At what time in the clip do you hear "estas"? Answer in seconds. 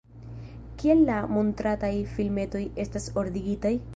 2.85-3.09